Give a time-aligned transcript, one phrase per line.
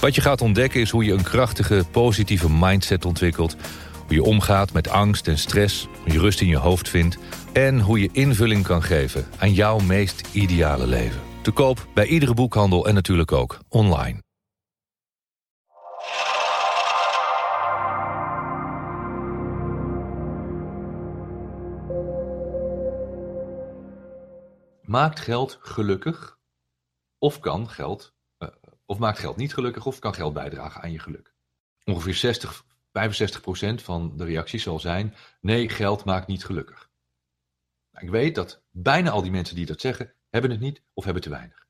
[0.00, 3.56] Wat je gaat ontdekken is hoe je een krachtige, positieve mindset ontwikkelt.
[4.06, 7.18] Hoe je omgaat met angst en stress, hoe je rust in je hoofd vindt...
[7.52, 11.20] en hoe je invulling kan geven aan jouw meest ideale leven.
[11.42, 14.22] Te koop bij iedere boekhandel en natuurlijk ook online.
[24.82, 26.38] Maakt geld gelukkig?
[27.18, 28.12] Of kan geld
[28.90, 31.34] of maakt geld niet gelukkig of kan geld bijdragen aan je geluk?
[31.84, 36.90] Ongeveer 60, 65 procent van de reacties zal zijn: nee, geld maakt niet gelukkig.
[37.92, 41.04] Nou, ik weet dat bijna al die mensen die dat zeggen, hebben het niet of
[41.04, 41.66] hebben te weinig.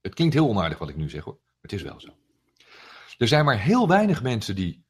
[0.00, 2.16] Het klinkt heel onaardig wat ik nu zeg hoor, maar het is wel zo.
[3.18, 4.84] Er zijn maar heel weinig mensen die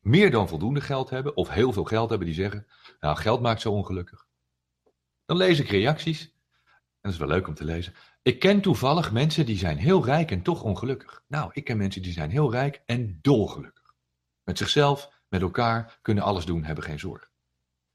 [0.00, 2.66] meer dan voldoende geld hebben of heel veel geld hebben die zeggen:
[3.00, 4.26] nou, geld maakt zo ongelukkig.
[5.24, 6.35] Dan lees ik reacties,
[7.06, 7.94] dat is wel leuk om te lezen.
[8.22, 11.22] Ik ken toevallig mensen die zijn heel rijk en toch ongelukkig.
[11.28, 13.94] Nou, ik ken mensen die zijn heel rijk en dolgelukkig.
[14.42, 17.30] Met zichzelf, met elkaar, kunnen alles doen, hebben geen zorg.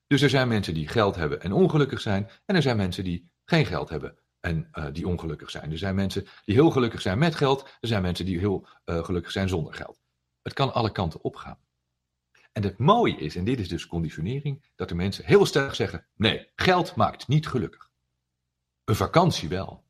[0.07, 2.29] Dus er zijn mensen die geld hebben en ongelukkig zijn.
[2.45, 5.71] En er zijn mensen die geen geld hebben en uh, die ongelukkig zijn.
[5.71, 7.77] Er zijn mensen die heel gelukkig zijn met geld.
[7.79, 10.01] Er zijn mensen die heel uh, gelukkig zijn zonder geld.
[10.41, 11.59] Het kan alle kanten opgaan.
[12.51, 16.07] En het mooie is, en dit is dus conditionering, dat de mensen heel sterk zeggen:
[16.15, 17.90] nee, geld maakt niet gelukkig.
[18.91, 19.83] Een vakantie wel.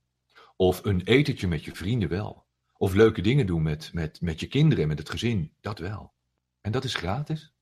[0.55, 2.45] Of een etentje met je vrienden wel.
[2.77, 6.13] Of leuke dingen doen met, met, met je kinderen en met het gezin, dat wel.
[6.61, 7.53] En dat is gratis.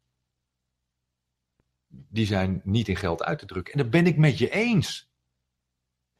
[1.87, 3.73] Die zijn niet in geld uit te drukken.
[3.73, 5.11] En dat ben ik met je eens.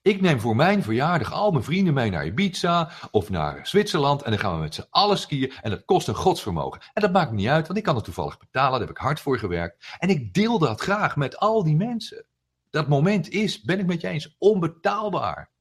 [0.01, 4.21] Ik neem voor mijn verjaardag al mijn vrienden mee naar Ibiza of naar Zwitserland.
[4.21, 5.53] En dan gaan we met z'n allen skiën.
[5.61, 6.81] En dat kost een godsvermogen.
[6.93, 8.71] En dat maakt niet uit, want ik kan het toevallig betalen.
[8.71, 9.95] Daar heb ik hard voor gewerkt.
[9.97, 12.25] En ik deel dat graag met al die mensen.
[12.69, 15.51] Dat moment is, ben ik met je eens, onbetaalbaar.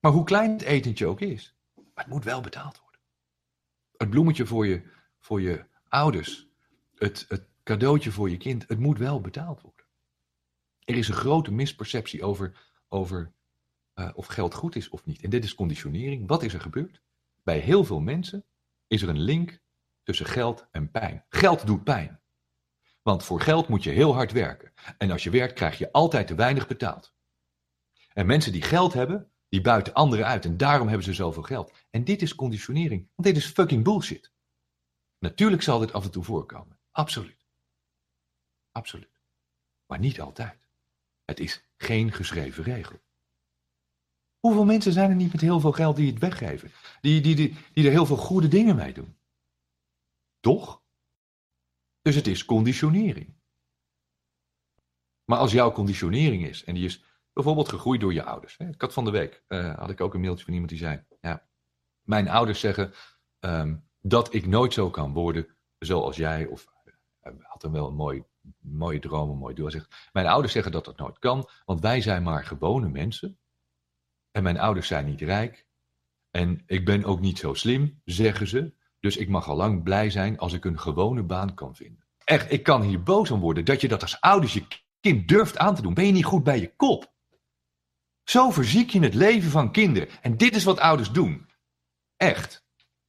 [0.00, 1.56] Maar hoe klein het etentje ook is,
[1.94, 3.00] het moet wel betaald worden.
[3.96, 4.82] Het bloemetje voor je,
[5.18, 6.48] voor je ouders,
[6.94, 9.86] het, het cadeautje voor je kind, het moet wel betaald worden.
[10.84, 13.32] Er is een grote misperceptie over, over
[13.94, 15.22] uh, of geld goed is of niet.
[15.22, 16.28] En dit is conditionering.
[16.28, 17.02] Wat is er gebeurd?
[17.42, 18.44] Bij heel veel mensen
[18.86, 19.60] is er een link
[20.02, 21.24] tussen geld en pijn.
[21.28, 22.20] Geld doet pijn.
[23.02, 24.72] Want voor geld moet je heel hard werken.
[24.98, 27.14] En als je werkt, krijg je altijd te weinig betaald.
[28.12, 31.72] En mensen die geld hebben, die buiten anderen uit en daarom hebben ze zoveel geld.
[31.90, 34.32] En dit is conditionering, want dit is fucking bullshit.
[35.18, 36.78] Natuurlijk zal dit af en toe voorkomen.
[36.90, 37.46] Absoluut.
[38.70, 39.20] Absoluut.
[39.86, 40.68] Maar niet altijd.
[41.24, 43.00] Het is geen geschreven regel.
[44.38, 46.72] Hoeveel mensen zijn er niet met heel veel geld die het weggeven?
[47.00, 49.16] Die, die, die, die er heel veel goede dingen mee doen?
[50.40, 50.79] Toch?
[52.10, 53.34] Dus het is conditionering.
[55.24, 58.56] Maar als jouw conditionering is, en die is bijvoorbeeld gegroeid door je ouders.
[58.56, 61.04] Ik had van de week, uh, had ik ook een mailtje van iemand die zei,
[61.20, 61.48] ja,
[62.02, 62.92] mijn ouders zeggen
[63.40, 66.66] um, dat ik nooit zo kan worden zoals jij, of
[67.22, 68.24] uh, had dan wel een mooi,
[68.58, 69.70] mooie droom, een mooi doel.
[69.70, 73.38] Zegt, mijn ouders zeggen dat dat nooit kan, want wij zijn maar gewone mensen.
[74.30, 75.66] En mijn ouders zijn niet rijk.
[76.30, 78.78] En ik ben ook niet zo slim, zeggen ze.
[79.00, 82.04] Dus ik mag al lang blij zijn als ik een gewone baan kan vinden.
[82.24, 84.66] Echt, ik kan hier boos om worden dat je dat als ouders je
[85.00, 85.94] kind durft aan te doen.
[85.94, 87.12] Ben je niet goed bij je kop?
[88.24, 90.08] Zo verziek je het leven van kinderen.
[90.20, 91.48] En dit is wat ouders doen.
[92.16, 92.64] Echt.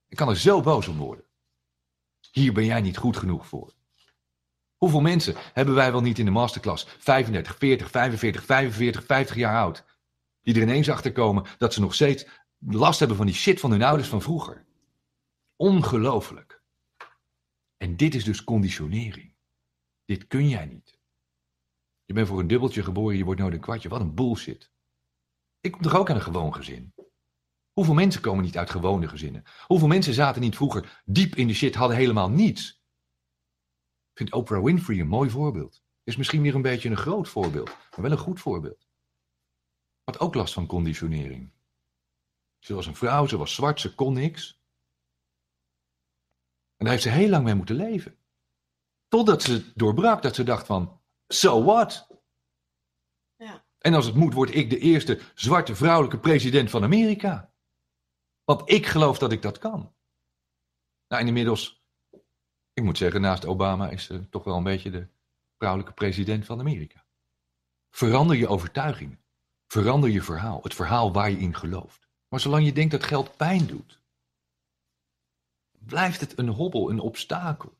[0.07, 1.25] Ik kan er zo boos om worden.
[2.31, 3.73] Hier ben jij niet goed genoeg voor.
[4.77, 6.87] Hoeveel mensen hebben wij wel niet in de masterclass?
[6.97, 9.85] 35, 40, 45, 45, 50 jaar oud.
[10.41, 12.27] Die er ineens achter komen dat ze nog steeds
[12.59, 14.65] last hebben van die shit van hun ouders van vroeger.
[15.61, 16.63] Ongelooflijk.
[17.77, 19.35] En dit is dus conditionering.
[20.05, 20.99] Dit kun jij niet.
[22.05, 23.89] Je bent voor een dubbeltje geboren, je wordt nooit een kwartje.
[23.89, 24.71] Wat een bullshit.
[25.59, 26.93] Ik kom toch ook aan een gewoon gezin?
[27.71, 29.43] Hoeveel mensen komen niet uit gewone gezinnen?
[29.67, 32.69] Hoeveel mensen zaten niet vroeger diep in de shit, hadden helemaal niets?
[34.11, 35.83] Ik vind Oprah Winfrey een mooi voorbeeld.
[36.03, 38.87] Is misschien weer een beetje een groot voorbeeld, maar wel een goed voorbeeld.
[40.03, 41.51] Had ook last van conditionering.
[42.59, 44.60] Ze was een vrouw, ze was zwart, ze kon niks.
[46.81, 48.17] En daar heeft ze heel lang mee moeten leven.
[49.07, 52.07] Totdat ze doorbrak, dat ze dacht van, so what?
[53.77, 57.53] En als het moet, word ik de eerste zwarte vrouwelijke president van Amerika.
[58.43, 59.79] Want ik geloof dat ik dat kan.
[61.07, 61.85] Nou, en inmiddels,
[62.73, 65.07] ik moet zeggen, naast Obama is ze toch wel een beetje de
[65.57, 67.05] vrouwelijke president van Amerika.
[67.89, 69.23] Verander je overtuigingen.
[69.67, 70.59] Verander je verhaal.
[70.63, 72.07] Het verhaal waar je in gelooft.
[72.27, 74.00] Maar zolang je denkt dat geld pijn doet,
[75.85, 77.77] blijft het een hobbel, een obstakel.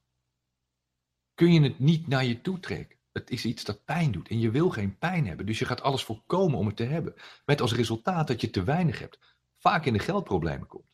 [1.33, 3.00] Kun je het niet naar je toe trekken.
[3.12, 5.45] Het is iets dat pijn doet en je wil geen pijn hebben.
[5.45, 7.13] Dus je gaat alles voorkomen om het te hebben.
[7.45, 9.19] Met als resultaat dat je te weinig hebt.
[9.57, 10.89] Vaak in de geldproblemen komt.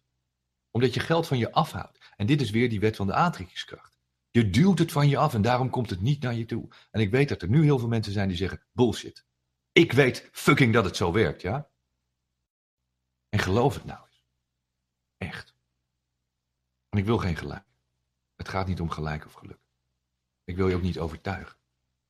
[0.71, 2.13] Omdat je geld van je afhoudt.
[2.15, 3.97] En dit is weer die wet van de aantrekkingskracht.
[4.31, 6.67] Je duwt het van je af en daarom komt het niet naar je toe.
[6.91, 9.25] En ik weet dat er nu heel veel mensen zijn die zeggen: bullshit.
[9.71, 11.69] Ik weet fucking dat het zo werkt, ja?
[13.29, 14.06] En geloof het nou.
[16.97, 17.65] En ik wil geen gelijk.
[18.35, 19.59] Het gaat niet om gelijk of geluk.
[20.43, 21.57] Ik wil je ook niet overtuigen.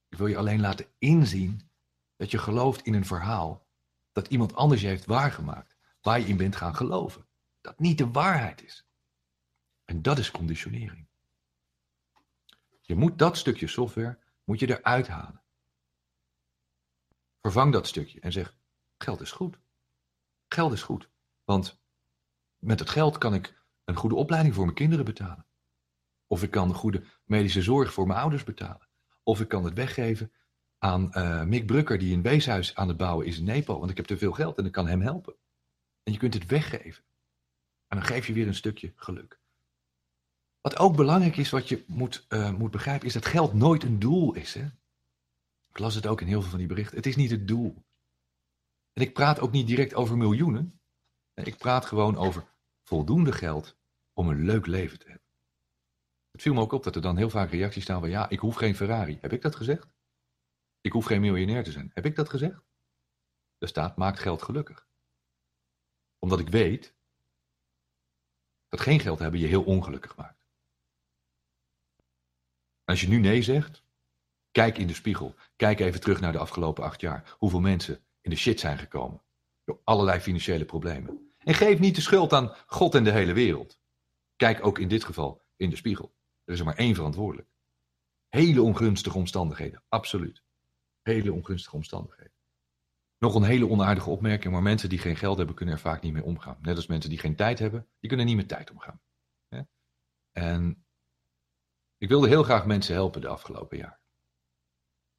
[0.10, 1.70] Ik wil je alleen laten inzien
[2.16, 3.68] dat je gelooft in een verhaal
[4.12, 7.28] dat iemand anders je heeft waargemaakt, waar je in bent gaan geloven.
[7.62, 8.88] Dat niet de waarheid is.
[9.86, 11.08] En dat is conditionering.
[12.82, 15.44] Je moet dat stukje software moet je eruit halen.
[17.42, 18.58] Vervang dat stukje en zeg:
[18.98, 19.60] geld is goed.
[20.48, 21.10] Geld is goed.
[21.44, 21.80] Want
[22.58, 23.57] met het geld kan ik
[23.88, 25.46] een goede opleiding voor mijn kinderen betalen.
[26.28, 28.88] Of ik kan goede medische zorg voor mijn ouders betalen.
[29.24, 30.32] Of ik kan het weggeven
[30.78, 33.80] aan uh, Mick Brucker, die een weeshuis aan het bouwen is in Nepal.
[33.80, 35.36] Want ik heb te veel geld en ik kan hem helpen.
[36.04, 37.04] En je kunt het weggeven.
[37.88, 39.40] En dan geef je weer een stukje geluk.
[40.62, 44.00] Wat ook belangrijk is, wat je moet, uh, moet begrijpen, is dat geld nooit een
[44.00, 44.54] doel is.
[44.54, 44.66] Hè?
[45.70, 46.98] Ik las het ook in heel veel van die berichten.
[46.98, 47.86] Het is niet het doel.
[48.94, 50.82] En ik praat ook niet direct over miljoenen.
[51.34, 52.48] Ik praat gewoon over
[52.84, 53.77] voldoende geld
[54.18, 55.28] om een leuk leven te hebben.
[56.32, 58.40] Het viel me ook op dat er dan heel vaak reacties staan van ja, ik
[58.40, 59.18] hoef geen Ferrari.
[59.22, 59.88] Heb ik dat gezegd?
[60.82, 61.92] Ik hoef geen miljonair te zijn.
[61.94, 62.66] Heb ik dat gezegd?
[63.58, 64.88] Er staat maakt geld gelukkig.
[66.20, 66.96] Omdat ik weet
[68.68, 70.46] dat geen geld hebben je heel ongelukkig maakt.
[72.84, 73.84] Als je nu nee zegt,
[74.52, 75.36] kijk in de spiegel.
[75.56, 77.36] Kijk even terug naar de afgelopen acht jaar.
[77.38, 79.22] Hoeveel mensen in de shit zijn gekomen.
[79.64, 81.34] Door allerlei financiële problemen.
[81.38, 83.80] En geef niet de schuld aan God en de hele wereld.
[84.38, 86.16] Kijk ook in dit geval in de spiegel.
[86.44, 87.50] Er is er maar één verantwoordelijk.
[88.28, 90.44] Hele ongunstige omstandigheden, absoluut.
[91.02, 92.34] Hele ongunstige omstandigheden.
[93.18, 96.14] Nog een hele onaardige opmerking, maar mensen die geen geld hebben kunnen er vaak niet
[96.14, 96.58] mee omgaan.
[96.62, 99.02] Net als mensen die geen tijd hebben, die kunnen niet met tijd omgaan.
[100.38, 100.86] En
[101.98, 104.00] ik wilde heel graag mensen helpen de afgelopen jaar.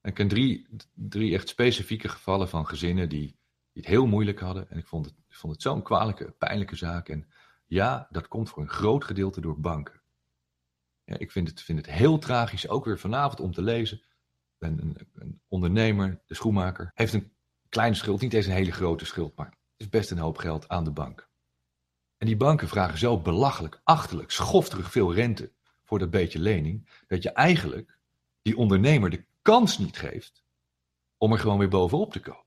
[0.02, 3.26] ik ken drie, drie echt specifieke gevallen van gezinnen die,
[3.72, 4.70] die het heel moeilijk hadden.
[4.70, 7.08] En ik vond het, ik vond het zo'n kwalijke, pijnlijke zaak.
[7.08, 7.28] En
[7.68, 10.02] ja, dat komt voor een groot gedeelte door banken.
[11.04, 14.02] Ja, ik vind het, vind het heel tragisch, ook weer vanavond om te lezen.
[14.58, 17.32] Een, een, een, ondernemer, de schoenmaker, heeft een
[17.68, 20.68] kleine schuld, niet eens een hele grote schuld, maar het is best een hoop geld
[20.68, 21.28] aan de bank.
[22.16, 25.52] En die banken vragen zo belachelijk, achterlijk, schofterig veel rente
[25.84, 27.98] voor dat beetje lening, dat je eigenlijk
[28.42, 30.44] die ondernemer de kans niet geeft
[31.16, 32.46] om er gewoon weer bovenop te komen.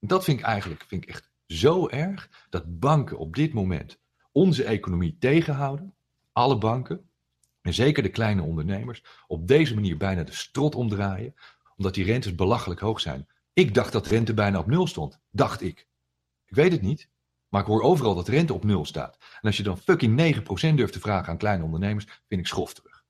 [0.00, 3.98] Dat vind ik eigenlijk vind ik echt zo erg dat banken op dit moment
[4.36, 5.94] onze economie tegenhouden,
[6.32, 7.10] alle banken,
[7.60, 11.34] en zeker de kleine ondernemers, op deze manier bijna de strot omdraaien,
[11.76, 13.26] omdat die rentes belachelijk hoog zijn.
[13.52, 15.20] Ik dacht dat rente bijna op nul stond.
[15.30, 15.88] Dacht ik.
[16.46, 17.08] Ik weet het niet.
[17.48, 19.16] Maar ik hoor overal dat rente op nul staat.
[19.18, 20.36] En als je dan fucking
[20.70, 23.04] 9% durft te vragen aan kleine ondernemers, vind ik schofterig.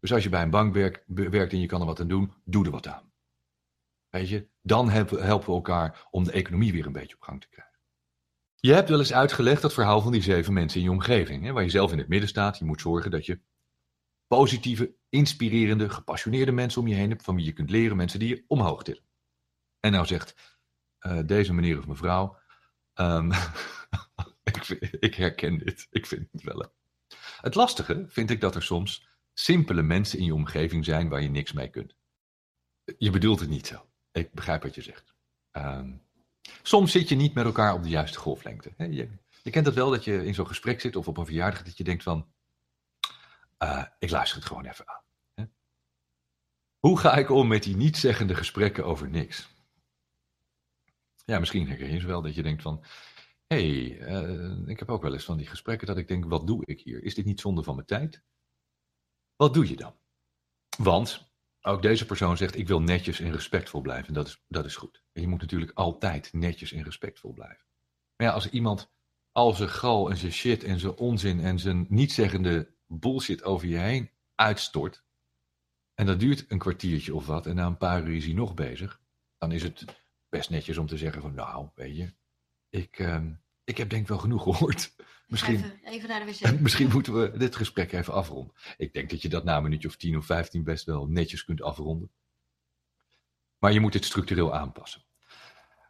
[0.00, 0.74] Dus als je bij een bank
[1.06, 3.12] werkt en je kan er wat aan doen, doe er wat aan.
[4.08, 7.48] Weet je, dan helpen we elkaar om de economie weer een beetje op gang te
[7.48, 7.67] krijgen.
[8.60, 11.52] Je hebt wel eens uitgelegd dat verhaal van die zeven mensen in je omgeving, hè,
[11.52, 12.58] waar je zelf in het midden staat.
[12.58, 13.40] Je moet zorgen dat je
[14.26, 18.28] positieve, inspirerende, gepassioneerde mensen om je heen hebt, van wie je kunt leren, mensen die
[18.28, 19.02] je omhoog tillen.
[19.80, 20.58] En nou zegt
[21.06, 22.38] uh, deze meneer of mevrouw,
[22.94, 23.32] um,
[24.52, 24.68] ik,
[25.00, 26.72] ik, herken dit, ik vind het wel.
[27.40, 31.28] Het lastige vind ik dat er soms simpele mensen in je omgeving zijn waar je
[31.28, 31.96] niks mee kunt.
[32.98, 33.88] Je bedoelt het niet zo.
[34.12, 35.14] Ik begrijp wat je zegt.
[35.52, 36.07] Um,
[36.62, 38.72] Soms zit je niet met elkaar op de juiste golflengte.
[38.76, 39.08] Je,
[39.42, 41.76] je kent dat wel, dat je in zo'n gesprek zit of op een verjaardag dat
[41.76, 42.26] je denkt van,
[43.58, 45.02] uh, ik luister het gewoon even aan.
[46.78, 49.48] Hoe ga ik om met die niet-zeggende gesprekken over niks?
[51.24, 52.84] Ja, misschien herken je ze wel dat je denkt van,
[53.46, 56.46] hé, hey, uh, ik heb ook wel eens van die gesprekken dat ik denk, wat
[56.46, 57.02] doe ik hier?
[57.02, 58.22] Is dit niet zonde van mijn tijd?
[59.36, 59.94] Wat doe je dan?
[60.78, 61.27] Want
[61.68, 64.14] ook deze persoon zegt: Ik wil netjes en respectvol blijven.
[64.14, 65.02] Dat is, dat is goed.
[65.12, 67.64] En je moet natuurlijk altijd netjes en respectvol blijven.
[68.16, 68.92] Maar ja, als iemand
[69.32, 73.76] al zijn gal en zijn shit en zijn onzin en zijn nietzeggende bullshit over je
[73.76, 75.04] heen uitstort.
[75.94, 77.46] En dat duurt een kwartiertje of wat.
[77.46, 79.00] En na een paar uur is hij nog bezig.
[79.38, 79.84] Dan is het
[80.28, 82.14] best netjes om te zeggen: van nou, weet je,
[82.68, 83.24] ik, uh,
[83.64, 84.94] ik heb denk wel genoeg gehoord.
[85.28, 86.60] Misschien, even, even naar de wc.
[86.60, 88.54] misschien moeten we dit gesprek even afronden.
[88.76, 91.44] Ik denk dat je dat na een minuutje of 10 of 15 best wel netjes
[91.44, 92.10] kunt afronden.
[93.58, 95.02] Maar je moet dit structureel aanpassen.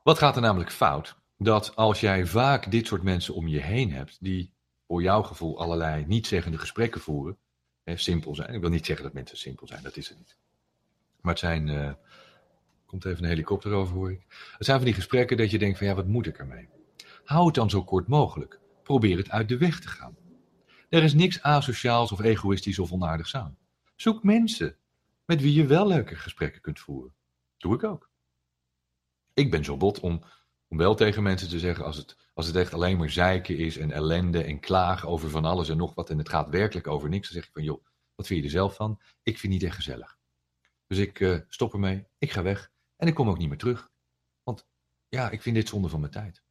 [0.02, 1.16] Wat gaat er namelijk fout?
[1.38, 4.52] Dat als jij vaak dit soort mensen om je heen hebt, die
[4.86, 7.38] voor jouw gevoel allerlei niet-zeggende gesprekken voeren,
[7.84, 8.54] hè, simpel zijn.
[8.54, 10.36] Ik wil niet zeggen dat mensen simpel zijn, dat is het niet.
[11.20, 11.92] Maar het zijn, eh,
[12.86, 14.24] komt even een helikopter over hoor ik.
[14.56, 16.68] Het zijn van die gesprekken dat je denkt van ja, wat moet ik ermee?
[17.24, 18.60] Hou het dan zo kort mogelijk.
[18.88, 20.16] Probeer het uit de weg te gaan.
[20.88, 23.58] Er is niks asociaals of egoïstisch of onaardigs aan.
[23.96, 24.76] Zoek mensen
[25.24, 27.14] met wie je wel leuke gesprekken kunt voeren.
[27.56, 28.10] Doe ik ook.
[29.34, 30.22] Ik ben zo bot om,
[30.68, 33.76] om wel tegen mensen te zeggen als het, als het echt alleen maar zeiken is
[33.76, 37.08] en ellende en klagen over van alles en nog wat en het gaat werkelijk over
[37.08, 37.28] niks.
[37.28, 39.00] Dan zeg ik van joh, wat vind je er zelf van?
[39.22, 40.18] Ik vind het niet echt gezellig.
[40.86, 43.90] Dus ik uh, stop ermee, ik ga weg en ik kom ook niet meer terug.
[44.42, 44.66] Want
[45.08, 46.46] ja, ik vind dit zonde van mijn tijd.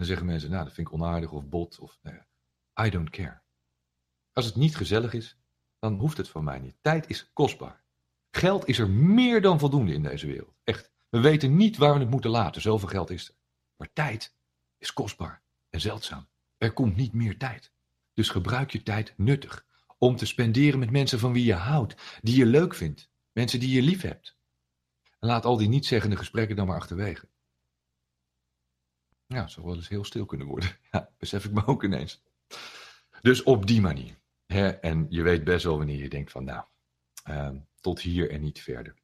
[0.00, 2.16] Dan zeggen mensen, nou dat vind ik onaardig of bot of nou
[2.86, 3.42] I don't care.
[4.32, 5.38] Als het niet gezellig is,
[5.78, 6.76] dan hoeft het van mij niet.
[6.80, 7.84] Tijd is kostbaar.
[8.30, 10.56] Geld is er meer dan voldoende in deze wereld.
[10.64, 10.92] Echt.
[11.08, 12.62] We weten niet waar we het moeten laten.
[12.62, 13.34] Zoveel geld is er.
[13.76, 14.36] Maar tijd
[14.78, 16.28] is kostbaar en zeldzaam.
[16.58, 17.72] Er komt niet meer tijd.
[18.14, 19.66] Dus gebruik je tijd nuttig.
[19.98, 22.18] Om te spenderen met mensen van wie je houdt.
[22.20, 23.10] Die je leuk vindt.
[23.32, 24.36] Mensen die je lief hebt.
[25.18, 27.28] En laat al die niet-zeggende gesprekken dan maar achterwege.
[29.34, 30.70] Ja, zou wel eens heel stil kunnen worden.
[30.90, 32.22] Ja, besef ik me ook ineens.
[33.20, 34.18] Dus op die manier.
[34.46, 34.68] Hè?
[34.68, 36.64] En je weet best wel wanneer je denkt van nou,
[37.30, 38.94] uh, tot hier en niet verder.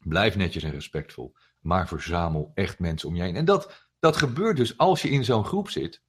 [0.00, 3.36] Blijf netjes en respectvol, maar verzamel echt mensen om je heen.
[3.36, 6.02] En dat, dat gebeurt dus als je in zo'n groep zit.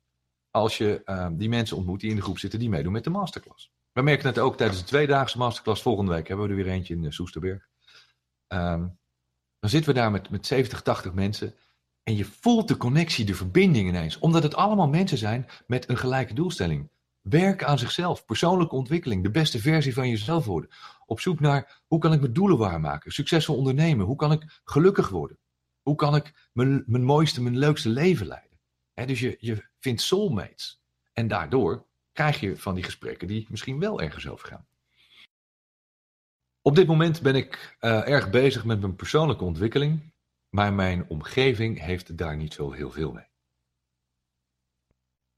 [0.51, 3.09] Als je uh, die mensen ontmoet die in de groep zitten die meedoen met de
[3.09, 3.71] masterclass.
[3.91, 5.81] We merken het ook tijdens de tweedaagse masterclass.
[5.81, 7.67] Volgende week hebben we er weer eentje in Soesterberg.
[8.47, 8.99] Um,
[9.59, 11.55] dan zitten we daar met, met 70, 80 mensen.
[12.05, 14.19] En je voelt de connectie, de verbinding ineens.
[14.19, 16.89] Omdat het allemaal mensen zijn met een gelijke doelstelling.
[17.21, 20.69] Werken aan zichzelf, persoonlijke ontwikkeling, de beste versie van jezelf worden.
[21.05, 25.09] Op zoek naar hoe kan ik mijn doelen waarmaken, succesvol ondernemen, hoe kan ik gelukkig
[25.09, 25.37] worden,
[25.81, 28.59] hoe kan ik mijn, mijn mooiste, mijn leukste leven leiden.
[28.93, 30.81] dus je, je vindt soulmates.
[31.13, 34.67] En daardoor krijg je van die gesprekken die misschien wel ergens over gaan.
[36.61, 40.13] Op dit moment ben ik uh, erg bezig met mijn persoonlijke ontwikkeling,
[40.55, 43.27] maar mijn omgeving heeft daar niet zo heel veel mee.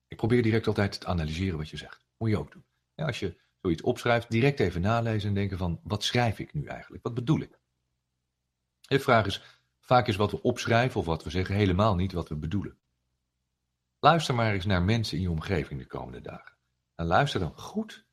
[0.08, 2.08] Ik probeer direct altijd te analyseren wat je zegt.
[2.18, 2.66] Moet je ook doen.
[2.94, 6.66] Ja, als je zoiets opschrijft, direct even nalezen en denken van, wat schrijf ik nu
[6.66, 7.04] eigenlijk?
[7.04, 7.60] Wat bedoel ik?
[8.80, 12.30] De vraag is, vaak is wat we opschrijven of wat we zeggen helemaal niet wat
[12.30, 12.80] we bedoelen.
[14.00, 16.58] Luister maar eens naar mensen in je omgeving de komende dagen.
[16.96, 18.06] En luister dan goed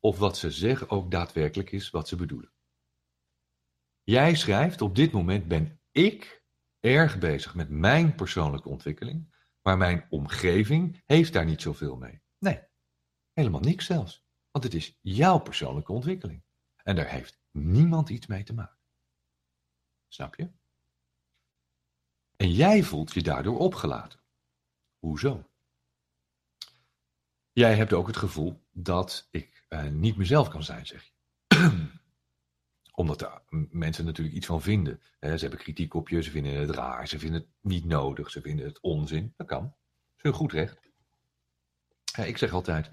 [0.00, 2.52] of wat ze zeggen ook daadwerkelijk is wat ze bedoelen.
[4.02, 6.39] Jij schrijft, op dit moment ben ik
[6.80, 9.30] erg bezig met mijn persoonlijke ontwikkeling
[9.62, 12.22] maar mijn omgeving heeft daar niet zoveel mee.
[12.38, 12.62] Nee,
[13.32, 14.24] helemaal niks zelfs.
[14.50, 16.44] Want het is jouw persoonlijke ontwikkeling.
[16.82, 18.78] En daar heeft niemand iets mee te maken.
[20.08, 20.50] Snap je?
[22.36, 24.20] En jij voelt je daardoor opgelaten.
[24.98, 25.50] Hoezo?
[27.52, 31.12] Jij hebt ook het gevoel dat ik uh, niet mezelf kan zijn, zeg je.
[33.00, 35.00] Omdat er mensen natuurlijk iets van vinden.
[35.20, 38.40] Ze hebben kritiek op je, ze vinden het raar, ze vinden het niet nodig, ze
[38.40, 39.34] vinden het onzin.
[39.36, 39.62] Dat kan.
[39.62, 40.80] Dat is hun goed recht.
[42.16, 42.90] Ik zeg altijd,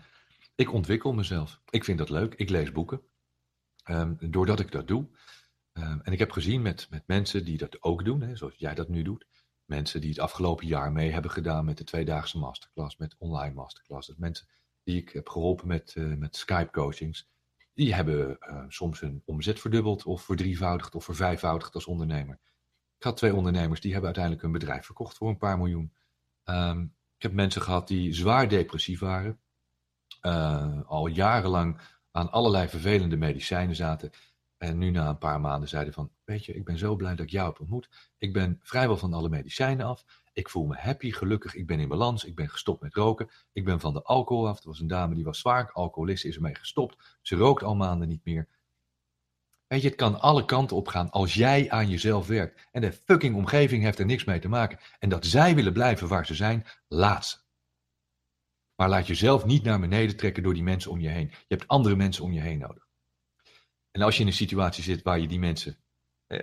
[0.55, 1.61] ik ontwikkel mezelf.
[1.69, 3.01] Ik vind dat leuk, ik lees boeken.
[3.89, 5.07] Um, doordat ik dat doe.
[5.73, 8.73] Um, en ik heb gezien met, met mensen die dat ook doen, hè, zoals jij
[8.73, 9.25] dat nu doet.
[9.65, 14.15] Mensen die het afgelopen jaar mee hebben gedaan met de tweedaagse masterclass, met online masterclass.
[14.15, 14.47] Mensen
[14.83, 17.29] die ik heb geholpen met, uh, met Skype coachings
[17.77, 22.39] die hebben uh, soms hun omzet verdubbeld of verdrievoudigd of vervijfvoudigd als ondernemer.
[22.97, 25.93] Ik had twee ondernemers die hebben uiteindelijk hun bedrijf verkocht voor een paar miljoen.
[26.45, 29.39] Um, ik heb mensen gehad die zwaar depressief waren,
[30.21, 31.79] uh, al jarenlang
[32.11, 34.11] aan allerlei vervelende medicijnen zaten.
[34.57, 37.25] En nu na een paar maanden zeiden van, weet je, ik ben zo blij dat
[37.25, 37.89] ik jou heb ontmoet.
[38.17, 40.05] Ik ben vrijwel van alle medicijnen af.
[40.37, 43.29] Ik voel me happy, gelukkig, ik ben in balans, ik ben gestopt met roken.
[43.51, 44.59] Ik ben van de alcohol af.
[44.59, 47.17] Er was een dame die was zwaar alcoholist, is ermee gestopt.
[47.21, 48.47] Ze rookt al maanden niet meer.
[49.67, 52.67] Weet je, het kan alle kanten op gaan als jij aan jezelf werkt.
[52.71, 54.79] En de fucking omgeving heeft er niks mee te maken.
[54.99, 57.37] En dat zij willen blijven waar ze zijn, laat ze.
[58.75, 61.27] Maar laat jezelf niet naar beneden trekken door die mensen om je heen.
[61.27, 62.87] Je hebt andere mensen om je heen nodig.
[63.91, 65.77] En als je in een situatie zit waar je die mensen
[66.27, 66.39] eh,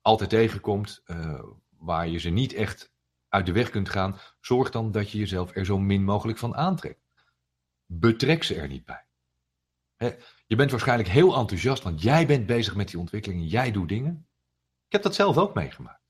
[0.00, 2.94] altijd tegenkomt, uh, waar je ze niet echt
[3.36, 6.56] uit de weg kunt gaan, zorg dan dat je jezelf er zo min mogelijk van
[6.56, 7.00] aantrekt.
[7.86, 9.04] Betrek ze er niet bij.
[10.46, 14.28] je bent waarschijnlijk heel enthousiast, want jij bent bezig met die ontwikkeling jij doet dingen.
[14.86, 16.04] Ik heb dat zelf ook meegemaakt.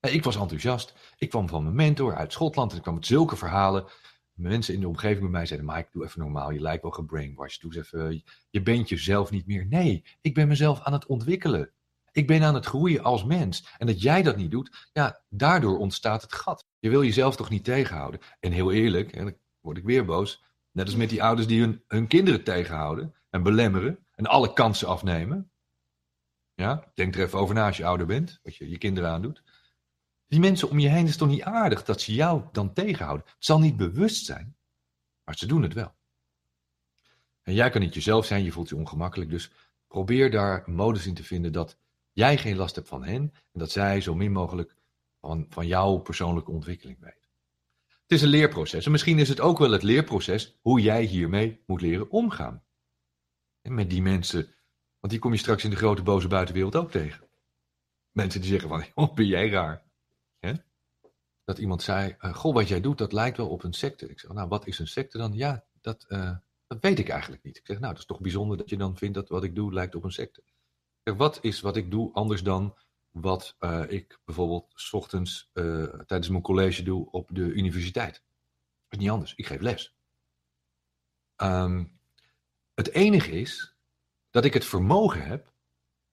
[0.00, 0.94] Ik was enthousiast.
[1.16, 3.84] Ik kwam van mijn mentor uit Schotland en ik kwam met zulke verhalen.
[4.32, 7.60] mensen in de omgeving bij mij zeiden, Mike, doe even normaal, je lijkt wel gebrainwashed,
[7.60, 9.66] doe eens even, je bent jezelf niet meer.
[9.66, 11.73] Nee, ik ben mezelf aan het ontwikkelen.
[12.14, 13.68] Ik ben aan het groeien als mens.
[13.78, 16.66] En dat jij dat niet doet, ja, daardoor ontstaat het gat.
[16.78, 18.20] Je wil jezelf toch niet tegenhouden.
[18.40, 21.60] En heel eerlijk, en dan word ik weer boos, net als met die ouders die
[21.60, 25.50] hun, hun kinderen tegenhouden en belemmeren en alle kansen afnemen.
[26.54, 29.42] Ja, denk er even over na als je ouder bent, wat je je kinderen aandoet.
[30.26, 33.26] Die mensen om je heen is toch niet aardig dat ze jou dan tegenhouden.
[33.26, 34.56] Het zal niet bewust zijn,
[35.24, 35.94] maar ze doen het wel.
[37.42, 39.50] En jij kan niet jezelf zijn, je voelt je ongemakkelijk, dus
[39.86, 41.82] probeer daar modus in te vinden dat
[42.14, 44.76] jij geen last hebt van hen en dat zij zo min mogelijk
[45.20, 47.30] van, van jouw persoonlijke ontwikkeling weten.
[47.86, 51.62] Het is een leerproces en misschien is het ook wel het leerproces hoe jij hiermee
[51.66, 52.64] moet leren omgaan.
[53.60, 54.54] En met die mensen,
[54.98, 57.28] want die kom je straks in de grote boze buitenwereld ook tegen.
[58.10, 59.84] Mensen die zeggen van, oh, ben jij raar.
[61.44, 64.08] Dat iemand zei, uh, goh, wat jij doet, dat lijkt wel op een secte.
[64.08, 65.32] Ik zeg, nou, wat is een secte dan?
[65.32, 67.56] Ja, dat, uh, dat weet ik eigenlijk niet.
[67.56, 69.72] Ik zeg, nou, dat is toch bijzonder dat je dan vindt dat wat ik doe
[69.72, 70.42] lijkt op een secte.
[71.04, 72.76] Wat is wat ik doe anders dan
[73.10, 75.50] wat uh, ik bijvoorbeeld s ochtends
[76.06, 78.12] tijdens mijn college doe op de universiteit?
[78.14, 78.22] Dat
[78.88, 79.34] is niet anders.
[79.34, 79.96] Ik geef les.
[81.36, 81.98] Um,
[82.74, 83.76] het enige is
[84.30, 85.52] dat ik het vermogen heb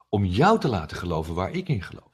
[0.10, 2.12] om jou te laten geloven waar ik in geloof.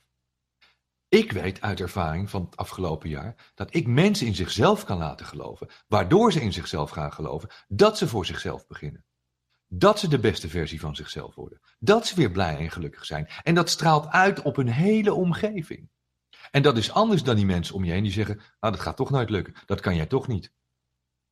[1.10, 5.26] Ik weet uit ervaring van het afgelopen jaar dat ik mensen in zichzelf kan laten
[5.26, 9.06] geloven, waardoor ze in zichzelf gaan geloven, dat ze voor zichzelf beginnen.
[9.68, 11.60] Dat ze de beste versie van zichzelf worden.
[11.80, 13.28] Dat ze weer blij en gelukkig zijn.
[13.44, 15.90] En dat straalt uit op hun hele omgeving.
[16.52, 18.98] En dat is anders dan die mensen om je heen die zeggen: Nou, dat gaat
[18.98, 19.54] toch nooit lukken.
[19.66, 20.54] Dat kan jij toch niet.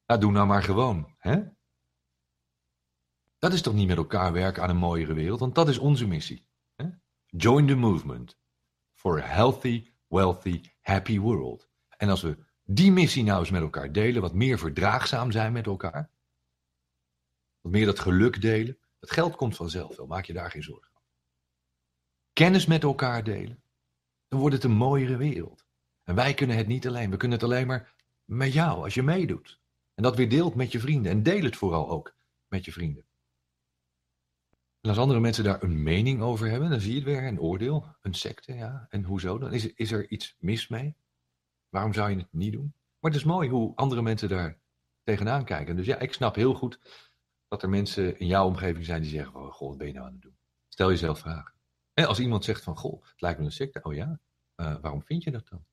[0.06, 1.16] Nou, doe nou maar gewoon.
[1.18, 1.44] Hè?
[3.38, 5.40] Dat is toch niet met elkaar werken aan een mooiere wereld?
[5.40, 6.48] Want dat is onze missie.
[6.76, 6.88] Hè?
[7.26, 8.38] Join the movement
[8.94, 11.70] for a healthy, wealthy, happy world.
[11.98, 15.66] En als we die missie nou eens met elkaar delen, wat meer verdraagzaam zijn met
[15.66, 16.10] elkaar,
[17.62, 20.92] wat meer dat geluk delen, dat geld komt vanzelf wel, maak je daar geen zorgen.
[22.34, 23.64] Kennis met elkaar delen,
[24.28, 25.66] dan wordt het een mooiere wereld.
[26.04, 27.94] En wij kunnen het niet alleen, we kunnen het alleen maar
[28.26, 29.60] met jou, als je meedoet.
[29.94, 31.12] En dat weer deelt met je vrienden.
[31.12, 32.16] En deel het vooral ook
[32.48, 33.06] met je vrienden.
[34.82, 37.40] En als andere mensen daar een mening over hebben, dan zie je het weer, een
[37.40, 38.86] oordeel, een secte, ja.
[38.90, 39.38] En hoezo?
[39.38, 40.96] Dan is, is er iets mis mee.
[41.70, 42.74] Waarom zou je het niet doen?
[43.00, 44.58] Maar het is mooi hoe andere mensen daar
[45.04, 45.76] tegenaan kijken.
[45.76, 46.80] Dus ja, ik snap heel goed
[47.56, 50.06] dat er mensen in jouw omgeving zijn die zeggen, oh, goh, wat ben je nou
[50.06, 50.38] aan het doen?
[50.68, 51.54] Stel jezelf vragen.
[51.94, 53.84] En als iemand zegt van, goh, het lijkt me een secte.
[53.84, 54.20] Oh ja,
[54.56, 55.66] uh, waarom vind je dat dan?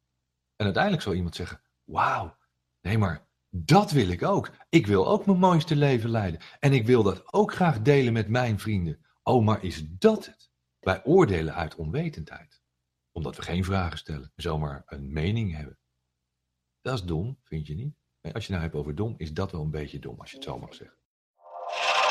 [0.56, 2.36] En uiteindelijk zal iemand zeggen, wauw,
[2.80, 4.50] nee maar dat wil ik ook.
[4.68, 6.40] Ik wil ook mijn mooiste leven leiden.
[6.60, 9.04] En ik wil dat ook graag delen met mijn vrienden.
[9.22, 10.50] Oh, maar is dat het?
[10.78, 12.62] Wij oordelen uit onwetendheid.
[13.12, 14.32] Omdat we geen vragen stellen.
[14.36, 15.78] Zomaar een mening hebben.
[16.80, 17.96] Dat is dom, vind je niet?
[18.32, 20.44] Als je nou hebt over dom, is dat wel een beetje dom, als je het
[20.44, 21.01] zo mag zeggen.
[21.74, 21.92] you